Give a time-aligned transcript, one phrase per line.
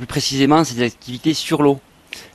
[0.00, 1.78] Plus précisément, c'est des activités sur l'eau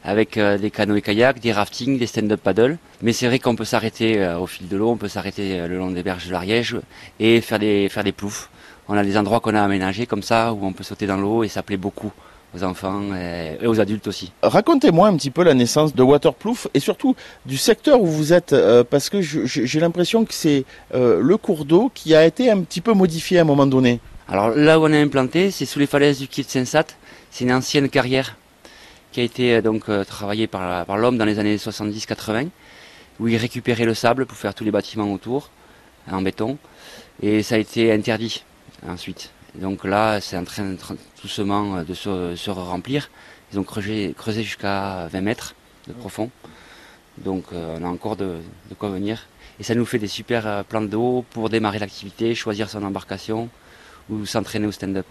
[0.04, 2.77] avec euh, des canoës kayak, des raftings, des stand-up paddle.
[3.01, 5.67] Mais c'est vrai qu'on peut s'arrêter euh, au fil de l'eau, on peut s'arrêter euh,
[5.67, 6.78] le long des berges de l'Ariège
[7.20, 8.51] et faire des, faire des ploufs.
[8.88, 11.43] On a des endroits qu'on a aménagés comme ça où on peut sauter dans l'eau
[11.43, 12.12] et ça plaît beaucoup
[12.55, 14.32] aux enfants et aux adultes aussi.
[14.44, 17.16] Racontez-moi un petit peu la naissance de Waterplouf et surtout
[17.48, 18.55] du secteur où vous êtes,
[18.91, 20.63] parce que j'ai l'impression que c'est
[20.94, 24.00] le cours d'eau qui a été un petit peu modifié à un moment donné.
[24.27, 26.85] Alors là où on est implanté, c'est sous les falaises du Kit Sensat.
[27.30, 28.35] C'est une ancienne carrière
[29.12, 32.50] qui a été donc travaillée par, l'homme dans les années 70-80,
[33.20, 35.52] où il récupérait le sable pour faire tous les bâtiments autour
[36.12, 36.58] en béton,
[37.22, 38.44] et ça a été interdit
[38.88, 39.30] ensuite.
[39.53, 40.76] Donc là, c'est en train
[41.22, 43.12] doucement de se, remplir.
[43.53, 45.53] Ils ont creusé, creusé jusqu'à 20 mètres
[45.88, 46.31] de profond.
[47.20, 48.38] Donc on a encore de,
[48.70, 49.28] de, quoi venir.
[49.59, 53.50] Et ça nous fait des super plans d'eau pour démarrer l'activité, choisir son embarcation
[54.09, 55.05] ou s'entraîner au stand-up.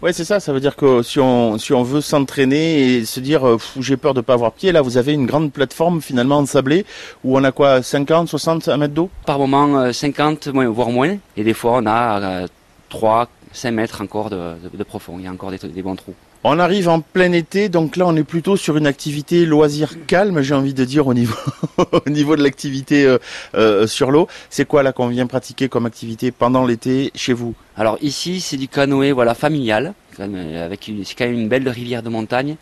[0.00, 0.40] Ouais, c'est ça.
[0.40, 3.96] Ça veut dire que si on, si on veut s'entraîner et se dire euh, j'ai
[3.96, 6.84] peur de pas avoir pied, là vous avez une grande plateforme finalement ensablée
[7.24, 9.10] où on a quoi 50, 60, 1 mètre d'eau?
[9.26, 11.16] Par moment 50, voire moins.
[11.36, 12.46] Et des fois on a
[12.88, 15.18] 3, 5 mètres encore de, de, profond.
[15.18, 16.14] Il y a encore des, des bons trous.
[16.44, 20.42] On arrive en plein été, donc là on est plutôt sur une activité loisir calme,
[20.42, 21.36] j'ai envie de dire au niveau
[21.92, 23.18] au niveau de l'activité euh,
[23.54, 24.26] euh, sur l'eau.
[24.50, 27.54] C'est quoi là qu'on vient pratiquer comme activité pendant l'été chez vous?
[27.76, 32.08] Alors ici c'est du canoë voilà familial, avec c'est quand même une belle rivière de
[32.08, 32.56] montagne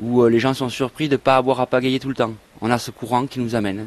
[0.00, 2.32] où euh, les gens sont surpris de ne pas avoir à pagayer tout le temps.
[2.60, 3.86] On a ce courant qui nous amène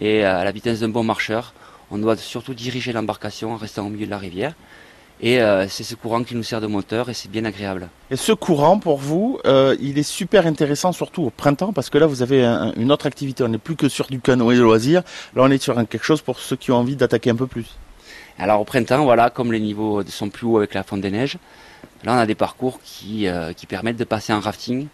[0.00, 1.54] et à la vitesse d'un bon marcheur,
[1.90, 4.52] on doit surtout diriger l'embarcation en restant au milieu de la rivière.
[5.24, 7.88] Et euh, c'est ce courant qui nous sert de moteur et c'est bien agréable.
[8.10, 11.98] Et ce courant, pour vous, euh, il est super intéressant, surtout au printemps, parce que
[11.98, 13.44] là, vous avez un, une autre activité.
[13.44, 15.02] On n'est plus que sur du canoë de loisirs.
[15.36, 17.46] Là, on est sur un, quelque chose pour ceux qui ont envie d'attaquer un peu
[17.46, 17.78] plus.
[18.36, 21.36] Alors au printemps, voilà, comme les niveaux sont plus hauts avec la fonte des neiges,
[22.02, 24.88] là on a des parcours qui, euh, qui permettent de passer en rafting,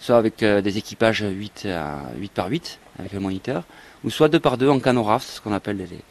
[0.00, 3.62] soit avec des équipages 8, à 8 par 8 avec le moniteur,
[4.02, 6.02] ou soit 2 par 2 en canot raft, ce qu'on appelle les, les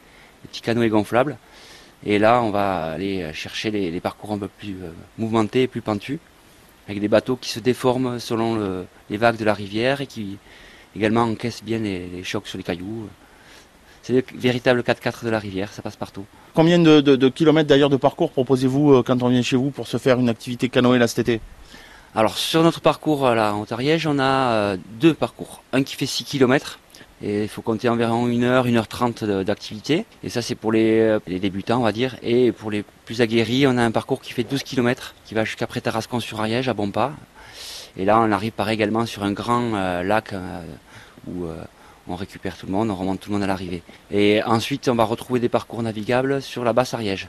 [0.49, 1.37] petits canoës gonflables.
[2.05, 5.67] Et là, on va aller chercher les, les parcours un peu plus euh, mouvementés et
[5.67, 6.19] plus pentus,
[6.87, 10.37] avec des bateaux qui se déforment selon le, les vagues de la rivière et qui
[10.95, 13.09] également encaissent bien les, les chocs sur les cailloux.
[14.01, 16.25] C'est le véritable 4x4 de la rivière, ça passe partout.
[16.53, 19.69] Combien de, de, de kilomètres d'ailleurs de parcours proposez-vous euh, quand on vient chez vous
[19.69, 21.41] pour se faire une activité canoë là cet été?
[22.15, 25.61] Alors sur notre parcours là en Haute-Ariège, on a euh, deux parcours.
[25.73, 26.79] Un qui fait 6 km,
[27.21, 30.05] il faut compter environ 1 heure, 1 heure 30 d'activité.
[30.23, 32.15] Et ça, c'est pour les, les, débutants, on va dire.
[32.23, 35.43] Et pour les plus aguerris, on a un parcours qui fait 12 km, qui va
[35.43, 37.11] jusqu'à Tarascon-sur-Ariège, à Bompas.
[37.97, 40.61] Et là, on arrive par également sur un grand euh, lac euh,
[41.27, 41.61] où euh,
[42.07, 43.83] on récupère tout le monde, on remonte tout le monde à l'arrivée.
[44.09, 47.27] Et ensuite, on va retrouver des parcours navigables sur la basse Ariège.